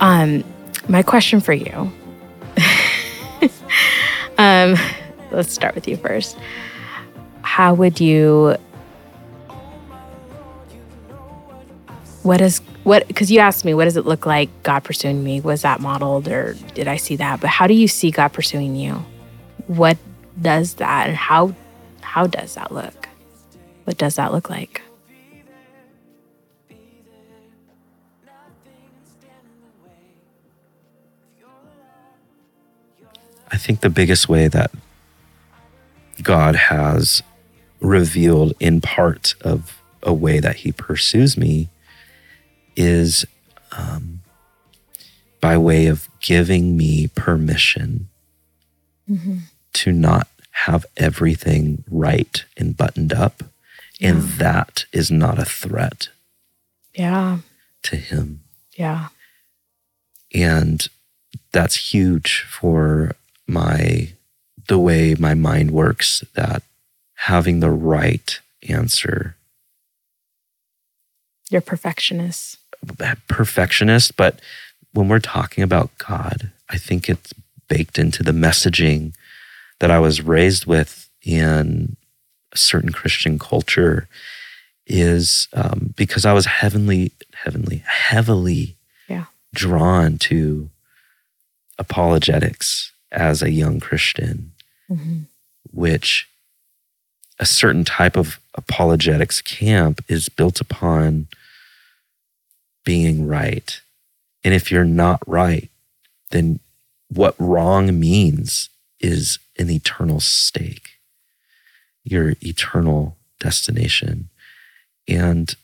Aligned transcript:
Um, 0.00 0.44
my 0.88 1.02
question 1.02 1.40
for 1.40 1.52
you. 1.52 1.92
um, 4.38 4.76
let's 5.30 5.52
start 5.52 5.74
with 5.74 5.88
you 5.88 5.96
first. 5.96 6.38
How 7.42 7.74
would 7.74 8.00
you? 8.00 8.56
What 12.22 12.40
is 12.40 12.58
what? 12.84 13.06
Because 13.08 13.30
you 13.30 13.40
asked 13.40 13.64
me, 13.64 13.74
what 13.74 13.84
does 13.84 13.96
it 13.96 14.06
look 14.06 14.26
like 14.26 14.48
God 14.62 14.80
pursuing 14.80 15.24
me? 15.24 15.40
Was 15.40 15.62
that 15.62 15.80
modeled, 15.80 16.28
or 16.28 16.54
did 16.74 16.88
I 16.88 16.96
see 16.96 17.16
that? 17.16 17.40
But 17.40 17.50
how 17.50 17.66
do 17.66 17.74
you 17.74 17.88
see 17.88 18.10
God 18.10 18.28
pursuing 18.28 18.76
you? 18.76 19.04
What 19.66 19.98
does 20.40 20.74
that, 20.74 21.08
and 21.08 21.16
how 21.16 21.54
how 22.00 22.26
does 22.26 22.54
that 22.54 22.72
look? 22.72 23.08
What 23.84 23.98
does 23.98 24.16
that 24.16 24.32
look 24.32 24.50
like? 24.50 24.82
I 33.50 33.56
think 33.56 33.80
the 33.80 33.90
biggest 33.90 34.28
way 34.28 34.48
that 34.48 34.70
God 36.22 36.54
has 36.56 37.22
revealed 37.80 38.52
in 38.60 38.80
part 38.80 39.34
of 39.40 39.80
a 40.02 40.12
way 40.12 40.40
that 40.40 40.56
he 40.56 40.72
pursues 40.72 41.36
me 41.36 41.68
is 42.76 43.24
um, 43.72 44.20
by 45.40 45.56
way 45.56 45.86
of 45.86 46.08
giving 46.20 46.76
me 46.76 47.08
permission 47.08 48.08
Mm-hmm. 49.10 49.38
to 49.72 49.90
not 49.90 50.28
have 50.50 50.84
everything 50.98 51.82
right 51.90 52.44
and 52.58 52.76
buttoned 52.76 53.14
up. 53.14 53.42
And 54.02 54.22
Yeah. 54.22 54.34
that 54.36 54.84
is 54.92 55.10
not 55.10 55.38
a 55.38 55.46
threat 55.46 56.10
Yeah, 56.94 57.38
to 57.84 57.96
him. 57.96 58.42
yeah, 58.76 59.08
And 60.34 60.86
that's 61.52 61.92
huge 61.94 62.42
for 62.50 63.12
my 63.48 64.12
the 64.68 64.78
way 64.78 65.14
my 65.18 65.34
mind 65.34 65.70
works 65.70 66.22
that 66.34 66.62
having 67.14 67.60
the 67.60 67.70
right 67.70 68.38
answer 68.68 69.34
you're 71.50 71.60
perfectionist. 71.62 72.58
perfectionist 73.28 74.16
but 74.16 74.38
when 74.92 75.08
we're 75.08 75.18
talking 75.18 75.64
about 75.64 75.90
god 75.98 76.50
i 76.68 76.76
think 76.76 77.08
it's 77.08 77.32
baked 77.68 77.98
into 77.98 78.22
the 78.22 78.32
messaging 78.32 79.12
that 79.80 79.90
i 79.90 79.98
was 79.98 80.20
raised 80.22 80.66
with 80.66 81.08
in 81.22 81.96
a 82.52 82.56
certain 82.56 82.92
christian 82.92 83.38
culture 83.38 84.08
is 84.86 85.48
um, 85.54 85.92
because 85.96 86.24
i 86.26 86.32
was 86.32 86.46
heavenly 86.46 87.12
heavenly 87.34 87.82
heavily 87.86 88.76
Yeah. 89.08 89.26
drawn 89.54 90.18
to 90.18 90.68
apologetics 91.78 92.92
as 93.12 93.42
a 93.42 93.50
young 93.50 93.80
christian 93.80 94.52
Mm-hmm. 94.90 95.18
which 95.70 96.28
a 97.38 97.44
certain 97.44 97.84
type 97.84 98.16
of 98.16 98.40
apologetics 98.54 99.42
camp 99.42 100.02
is 100.08 100.30
built 100.30 100.62
upon 100.62 101.28
being 102.84 103.26
right. 103.26 103.80
And 104.42 104.54
if 104.54 104.70
you're 104.72 104.84
not 104.84 105.20
right, 105.26 105.70
then 106.30 106.60
what 107.08 107.34
wrong 107.38 108.00
means 108.00 108.70
is 108.98 109.38
an 109.58 109.68
eternal 109.68 110.20
stake, 110.20 110.92
your 112.02 112.34
eternal 112.42 113.18
destination. 113.40 114.30
And 115.06 115.54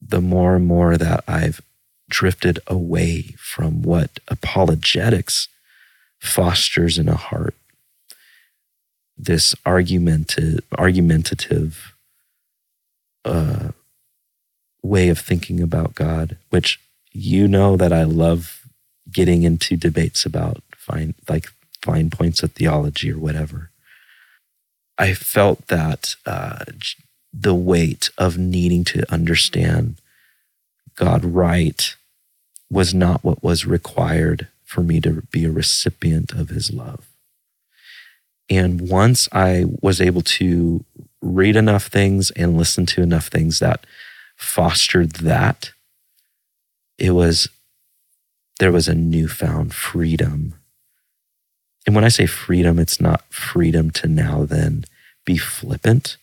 the 0.00 0.20
more 0.20 0.56
and 0.56 0.66
more 0.66 0.98
that 0.98 1.24
I've 1.26 1.62
drifted 2.10 2.58
away 2.66 3.34
from 3.38 3.80
what 3.80 4.20
apologetics 4.28 5.48
fosters 6.24 6.98
in 6.98 7.08
a 7.08 7.16
heart, 7.16 7.54
this 9.16 9.54
argumentative, 9.64 10.64
argumentative 10.76 11.94
uh, 13.24 13.68
way 14.82 15.08
of 15.08 15.18
thinking 15.18 15.60
about 15.60 15.94
God, 15.94 16.36
which 16.50 16.80
you 17.12 17.46
know 17.46 17.76
that 17.76 17.92
I 17.92 18.04
love 18.04 18.66
getting 19.12 19.42
into 19.42 19.76
debates 19.76 20.24
about 20.24 20.62
fine, 20.76 21.14
like 21.28 21.48
fine 21.82 22.10
points 22.10 22.42
of 22.42 22.52
theology 22.52 23.12
or 23.12 23.18
whatever. 23.18 23.70
I 24.96 25.12
felt 25.14 25.66
that 25.68 26.16
uh, 26.24 26.64
the 27.32 27.54
weight 27.54 28.10
of 28.16 28.38
needing 28.38 28.84
to 28.84 29.12
understand 29.12 29.96
God 30.96 31.24
right 31.24 31.94
was 32.70 32.94
not 32.94 33.22
what 33.22 33.42
was 33.42 33.66
required 33.66 34.48
for 34.74 34.82
me 34.82 35.00
to 35.00 35.22
be 35.30 35.44
a 35.44 35.52
recipient 35.52 36.32
of 36.32 36.48
his 36.48 36.72
love. 36.72 37.06
And 38.50 38.88
once 38.88 39.28
I 39.30 39.66
was 39.80 40.00
able 40.00 40.22
to 40.22 40.84
read 41.22 41.54
enough 41.54 41.86
things 41.86 42.32
and 42.32 42.58
listen 42.58 42.84
to 42.86 43.00
enough 43.00 43.28
things 43.28 43.60
that 43.60 43.86
fostered 44.36 45.12
that, 45.12 45.70
it 46.98 47.12
was, 47.12 47.48
there 48.58 48.72
was 48.72 48.88
a 48.88 48.96
newfound 48.96 49.72
freedom. 49.72 50.54
And 51.86 51.94
when 51.94 52.04
I 52.04 52.08
say 52.08 52.26
freedom, 52.26 52.80
it's 52.80 53.00
not 53.00 53.24
freedom 53.32 53.92
to 53.92 54.08
now 54.08 54.44
then 54.44 54.84
be 55.24 55.36
flippant, 55.36 56.16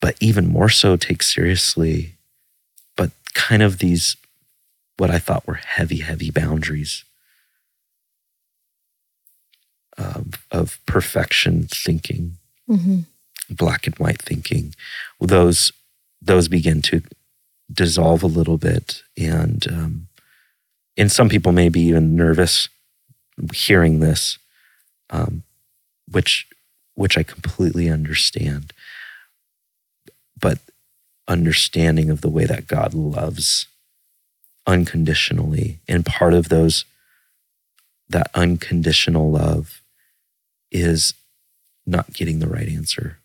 but 0.00 0.16
even 0.18 0.46
more 0.46 0.70
so 0.70 0.96
take 0.96 1.22
seriously, 1.22 2.14
but 2.96 3.10
kind 3.34 3.62
of 3.62 3.80
these, 3.80 4.16
what 4.96 5.10
I 5.10 5.18
thought 5.18 5.46
were 5.46 5.60
heavy, 5.62 5.98
heavy 5.98 6.30
boundaries 6.30 7.04
of, 9.98 10.46
of 10.50 10.78
perfection 10.86 11.66
thinking, 11.70 12.36
Mm-hmm. 12.68 13.00
black 13.48 13.86
and 13.86 13.96
white 13.96 14.20
thinking. 14.20 14.74
Those 15.20 15.72
those 16.20 16.48
begin 16.48 16.82
to 16.82 17.00
dissolve 17.72 18.22
a 18.22 18.26
little 18.26 18.58
bit, 18.58 19.02
and 19.16 19.66
um, 19.70 20.08
and 20.98 21.10
some 21.10 21.28
people 21.30 21.52
may 21.52 21.70
be 21.70 21.80
even 21.80 22.14
nervous 22.14 22.68
hearing 23.54 24.00
this, 24.00 24.38
um, 25.08 25.44
which 26.10 26.46
which 26.94 27.16
I 27.16 27.22
completely 27.22 27.88
understand. 27.88 28.72
But 30.38 30.58
understanding 31.26 32.10
of 32.10 32.20
the 32.20 32.28
way 32.28 32.44
that 32.44 32.66
God 32.66 32.92
loves 32.92 33.66
unconditionally, 34.66 35.78
and 35.88 36.04
part 36.04 36.34
of 36.34 36.50
those 36.50 36.84
that 38.10 38.30
unconditional 38.34 39.30
love 39.30 39.80
is 40.70 41.14
not 41.86 42.12
getting 42.12 42.38
the 42.38 42.46
right 42.48 42.68
answer. 42.68 43.18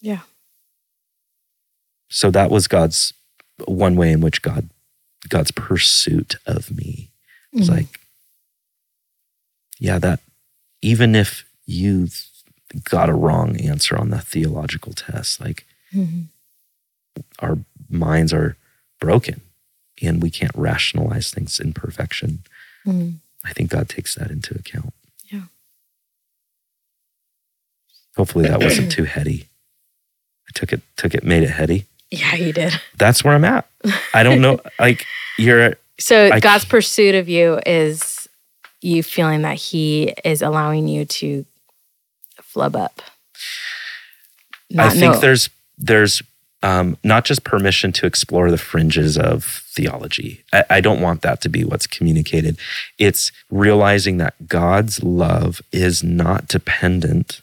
Yeah. 0.00 0.20
So 2.08 2.30
that 2.30 2.50
was 2.50 2.66
God's 2.66 3.12
one 3.66 3.96
way 3.96 4.12
in 4.12 4.20
which 4.20 4.42
God 4.42 4.68
God's 5.28 5.50
pursuit 5.50 6.36
of 6.46 6.70
me. 6.74 7.10
It's 7.52 7.68
Mhm. 7.68 7.76
like, 7.76 8.00
yeah, 9.78 9.98
that 9.98 10.20
even 10.80 11.14
if 11.14 11.44
you 11.66 12.08
got 12.84 13.10
a 13.10 13.14
wrong 13.14 13.60
answer 13.60 13.98
on 13.98 14.08
the 14.10 14.20
theological 14.20 14.92
test, 14.94 15.38
like 15.40 15.66
Mhm. 15.92 16.28
our 17.40 17.58
minds 17.90 18.32
are 18.32 18.56
broken 18.98 19.42
and 20.00 20.22
we 20.22 20.30
can't 20.30 20.54
rationalize 20.54 21.30
things 21.30 21.60
in 21.60 21.74
perfection. 21.74 22.42
Mhm. 22.86 23.20
I 23.44 23.52
think 23.52 23.70
God 23.70 23.88
takes 23.90 24.14
that 24.14 24.30
into 24.30 24.54
account. 24.54 24.94
Yeah. 25.26 25.46
Hopefully 28.16 28.48
that 28.48 28.60
wasn't 28.62 28.90
too 28.98 29.04
heady. 29.04 29.48
I 30.48 30.52
took 30.54 30.72
it, 30.72 30.80
took 30.96 31.14
it, 31.14 31.24
made 31.24 31.42
it 31.42 31.50
heady. 31.50 31.86
Yeah, 32.10 32.34
you 32.34 32.52
did. 32.52 32.72
That's 32.98 33.22
where 33.22 33.34
I'm 33.34 33.44
at. 33.44 33.68
I 34.12 34.22
don't 34.22 34.40
know. 34.40 34.60
like 34.80 35.06
you're, 35.38 35.74
So 35.98 36.30
I- 36.32 36.40
God's 36.40 36.64
pursuit 36.64 37.14
of 37.14 37.28
you 37.28 37.60
is 37.64 38.28
you 38.80 39.02
feeling 39.02 39.42
that 39.42 39.56
He 39.56 40.14
is 40.24 40.42
allowing 40.42 40.88
you 40.88 41.04
to 41.04 41.44
flub 42.40 42.74
up. 42.74 43.00
I 44.76 44.90
think 44.90 45.14
know. 45.14 45.20
there's, 45.20 45.50
there's 45.78 46.22
um, 46.62 46.96
not 47.02 47.24
just 47.24 47.44
permission 47.44 47.92
to 47.92 48.06
explore 48.06 48.50
the 48.50 48.58
fringes 48.58 49.16
of 49.16 49.44
theology. 49.44 50.42
I, 50.52 50.64
I 50.70 50.80
don't 50.80 51.00
want 51.00 51.22
that 51.22 51.40
to 51.42 51.48
be 51.48 51.64
what's 51.64 51.86
communicated. 51.86 52.58
It's 52.98 53.32
realizing 53.50 54.18
that 54.18 54.48
God's 54.48 55.02
love 55.02 55.62
is 55.72 56.02
not 56.04 56.48
dependent 56.48 57.40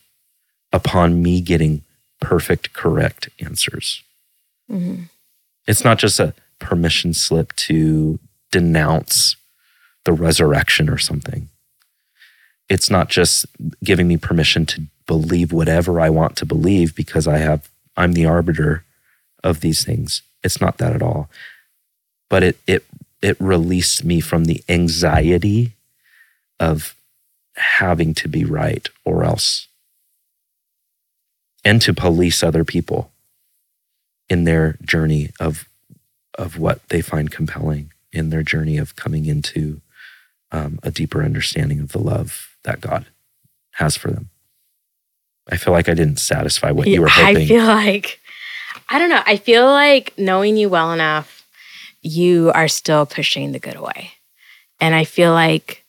upon 0.73 1.21
me 1.21 1.41
getting 1.41 1.83
perfect, 2.19 2.73
correct 2.73 3.29
answers. 3.39 4.03
Mhm. 4.69 5.09
It's 5.65 5.83
not 5.83 5.99
just 5.99 6.19
a 6.19 6.33
permission 6.59 7.13
slip 7.13 7.55
to 7.55 8.19
denounce 8.51 9.35
the 10.05 10.13
resurrection 10.13 10.89
or 10.89 10.97
something. 10.97 11.49
It's 12.69 12.89
not 12.89 13.09
just 13.09 13.45
giving 13.83 14.07
me 14.07 14.17
permission 14.17 14.65
to 14.67 14.83
believe 15.05 15.51
whatever 15.51 16.01
I 16.01 16.09
want 16.09 16.35
to 16.37 16.45
believe 16.45 16.95
because 16.95 17.27
I 17.27 17.37
have 17.37 17.69
I'm 17.95 18.13
the 18.13 18.25
arbiter 18.25 18.83
of 19.43 19.61
these 19.61 19.83
things. 19.83 20.21
It's 20.43 20.61
not 20.61 20.77
that 20.77 20.93
at 20.93 21.01
all. 21.01 21.29
But 22.29 22.43
it 22.43 22.59
it 22.67 22.85
it 23.21 23.37
released 23.39 24.03
me 24.03 24.19
from 24.19 24.45
the 24.45 24.63
anxiety 24.69 25.73
of 26.59 26.95
having 27.55 28.13
to 28.13 28.27
be 28.27 28.45
right 28.45 28.87
or 29.03 29.23
else 29.23 29.66
and 31.67 31.81
to 31.81 31.93
police 31.93 32.43
other 32.43 32.63
people 32.63 33.11
in 34.29 34.45
their 34.45 34.77
journey 34.83 35.31
of 35.39 35.67
of 36.37 36.57
what 36.57 36.87
they 36.89 37.01
find 37.01 37.29
compelling 37.29 37.91
in 38.11 38.29
their 38.29 38.43
journey 38.43 38.77
of 38.77 38.95
coming 38.95 39.25
into 39.25 39.81
um, 40.51 40.79
a 40.83 40.91
deeper 40.91 41.23
understanding 41.23 41.79
of 41.79 41.91
the 41.91 41.99
love 41.99 42.55
that 42.63 42.79
God 42.79 43.07
has 43.73 43.97
for 43.97 44.11
them. 44.11 44.29
I 45.49 45.57
feel 45.57 45.73
like 45.73 45.89
I 45.89 45.93
didn't 45.93 46.19
satisfy 46.19 46.71
what 46.71 46.87
you 46.87 47.01
were 47.01 47.07
hoping. 47.07 47.37
I 47.37 47.47
feel 47.47 47.65
like, 47.65 48.19
I 48.87 48.99
don't 48.99 49.09
know. 49.09 49.23
I 49.25 49.37
feel 49.37 49.65
like 49.65 50.13
knowing 50.17 50.57
you 50.57 50.69
well 50.69 50.93
enough, 50.93 51.47
you 52.01 52.51
are 52.53 52.67
still 52.67 53.05
pushing 53.05 53.51
the 53.51 53.59
good 53.59 53.75
away. 53.75 54.11
And 54.79 54.93
I 54.93 55.05
feel 55.05 55.33
like 55.33 55.83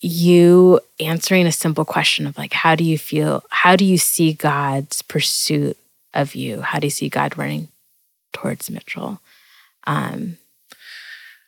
you 0.00 0.80
answering 1.00 1.46
a 1.46 1.52
simple 1.52 1.84
question 1.84 2.26
of 2.26 2.36
like, 2.38 2.52
how 2.52 2.74
do 2.74 2.84
you 2.84 2.98
feel? 2.98 3.42
How 3.50 3.76
do 3.76 3.84
you 3.84 3.98
see 3.98 4.32
God's 4.32 5.02
pursuit 5.02 5.76
of 6.14 6.34
you? 6.34 6.60
How 6.60 6.78
do 6.78 6.86
you 6.86 6.90
see 6.90 7.08
God 7.08 7.36
running 7.36 7.68
towards 8.32 8.70
Mitchell? 8.70 9.20
Um, 9.86 10.38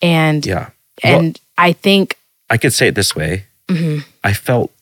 and 0.03 0.45
yeah. 0.45 0.71
and 1.03 1.39
Well- 1.39 1.47
I 1.59 1.73
think 1.75 2.17
I 2.49 2.57
could 2.57 2.73
say 2.73 2.89
it 2.89 2.95
this 2.95 3.15
way. 3.15 3.45
mhm, 3.69 4.05
I 4.25 4.33
felt 4.33 4.73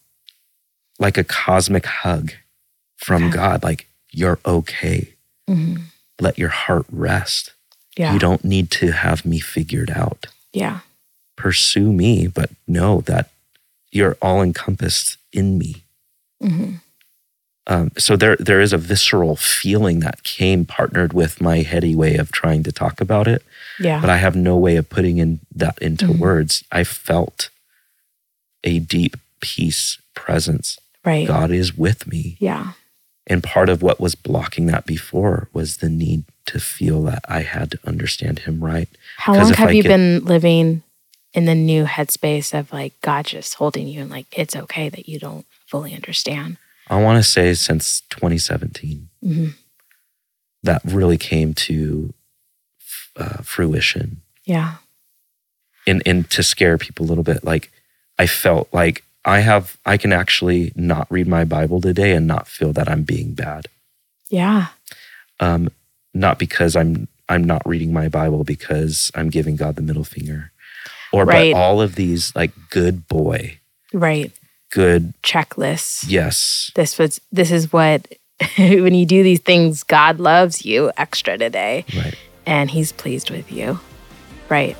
like 0.99 1.19
a 1.19 1.25
cosmic 1.25 1.85
hug 1.87 2.33
from 2.97 3.25
Okay. 3.25 3.37
God, 3.37 3.63
like, 3.63 3.87
you're 4.11 4.39
okay. 4.47 5.13
mhm, 5.49 5.83
Let 6.21 6.39
your 6.39 6.49
heart 6.49 6.87
rest. 6.91 7.53
yeah, 7.97 8.13
You 8.13 8.19
don't 8.19 8.45
need 8.45 8.71
to 8.73 8.93
have 8.93 9.25
me 9.27 9.39
figured 9.41 9.91
out. 9.91 10.27
yeah, 10.53 10.81
Pursue 11.37 11.93
me, 11.93 12.27
but 12.27 12.51
know 12.67 13.01
that 13.03 13.31
you're 13.91 14.17
all 14.23 14.43
encompassed 14.43 15.17
in 15.33 15.59
me. 15.59 15.83
mhm, 16.43 16.81
Um, 17.67 17.91
so 17.99 18.17
there, 18.17 18.37
there 18.37 18.61
is 18.63 18.73
a 18.73 18.79
visceral 18.79 19.37
feeling 19.37 20.01
that 20.01 20.23
came 20.23 20.65
partnered 20.65 21.13
with 21.13 21.41
my 21.41 21.59
heady 21.59 21.95
way 21.95 22.17
of 22.17 22.33
trying 22.33 22.63
to 22.63 22.73
talk 22.73 23.01
about 23.01 23.29
it, 23.29 23.43
yeah, 23.79 24.01
but 24.01 24.09
I 24.09 24.17
have 24.17 24.35
no 24.35 24.57
way 24.57 24.77
of 24.77 24.89
putting 24.89 25.19
in 25.19 25.41
that 25.55 25.77
into 25.83 26.07
Mhm. 26.07 26.19
words. 26.19 26.65
I 26.73 26.83
felt 26.85 27.51
a 28.65 28.79
deep 28.79 29.17
peace 29.41 29.99
presence. 30.15 30.79
right, 31.05 31.27
God 31.29 31.51
is 31.51 31.77
with 31.77 32.07
me. 32.07 32.37
yeah, 32.41 32.73
And 33.27 33.43
part 33.43 33.69
of 33.69 33.83
what 33.83 34.01
was 34.01 34.15
blocking 34.15 34.67
that 34.67 34.85
before 34.87 35.49
was 35.53 35.79
the 35.79 35.89
need 35.91 36.25
to 36.47 36.59
feel 36.59 37.03
that 37.05 37.25
I 37.29 37.43
had 37.43 37.71
to 37.73 37.79
understand 37.87 38.41
him 38.41 38.63
right. 38.65 38.89
How 39.19 39.35
long 39.35 39.53
have 39.55 39.69
I 39.69 39.73
you 39.73 39.83
could- 39.83 39.89
been 39.89 40.25
living 40.25 40.83
in 41.39 41.45
the 41.45 41.55
new 41.55 41.85
headspace 41.85 42.59
of 42.59 42.73
like 42.73 43.01
God 43.01 43.25
just 43.27 43.55
holding 43.55 43.87
you 43.87 44.01
and 44.01 44.11
like 44.11 44.27
it's 44.37 44.57
okay 44.57 44.89
that 44.89 45.09
you 45.09 45.19
don't 45.21 45.47
fully 45.67 45.95
understand? 45.95 46.57
I 46.89 47.01
want 47.01 47.23
to 47.23 47.29
say 47.29 47.55
since 47.55 48.01
2017, 48.11 49.09
Mhm. 49.25 49.55
that 50.65 50.83
really 50.85 51.17
came 51.19 51.55
to 51.55 52.13
uh, 53.17 53.43
fruition. 53.43 54.21
Yeah. 54.45 54.75
And, 55.87 56.03
and 56.05 56.29
to 56.31 56.43
scare 56.43 56.77
people 56.77 57.07
a 57.07 57.09
little 57.09 57.25
bit, 57.25 57.45
like 57.45 57.71
I 58.19 58.27
felt 58.27 58.69
like 58.73 59.05
I 59.25 59.41
have, 59.41 59.77
I 59.87 59.97
can 59.97 60.13
actually 60.13 60.73
not 60.75 61.07
read 61.11 61.29
my 61.29 61.45
Bible 61.45 61.81
today 61.81 62.13
and 62.13 62.27
not 62.27 62.49
feel 62.49 62.73
that 62.73 62.89
I'm 62.89 63.03
being 63.05 63.35
bad. 63.35 63.69
Yeah. 64.29 64.69
Um, 65.41 65.71
not 66.15 66.39
because 66.39 66.75
I'm, 66.77 67.07
I'm 67.29 67.45
not 67.45 67.63
reading 67.67 67.93
my 67.93 68.09
Bible 68.09 68.43
because 68.45 69.11
I'm 69.15 69.31
giving 69.31 69.55
God 69.57 69.77
the 69.77 69.83
middle 69.83 70.05
finger, 70.05 70.51
or 71.13 71.25
Right. 71.25 71.53
but 71.53 71.59
all 71.59 71.81
of 71.81 71.95
these 71.95 72.35
like 72.37 72.53
good 72.71 73.07
boy, 73.09 73.59
Right. 73.93 74.33
good 74.71 75.15
Checklists. 75.23 76.05
yes, 76.09 76.71
This 76.75 76.99
was 76.99 77.21
this 77.33 77.51
is 77.51 77.73
what 77.73 78.07
when 78.59 78.95
you 78.95 79.05
do 79.07 79.23
these 79.23 79.41
things, 79.41 79.83
God 79.83 80.21
loves 80.21 80.65
you 80.65 80.93
extra 80.97 81.37
today 81.39 81.85
right. 81.97 82.15
and 82.47 82.71
he's 82.71 82.93
pleased 82.93 83.31
with 83.31 83.51
you. 83.51 83.81
Right. 84.49 84.77